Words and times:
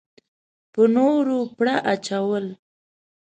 په 0.73 0.81
نورو 0.95 1.37
پړه 1.57 1.75
اچول. 1.93 2.45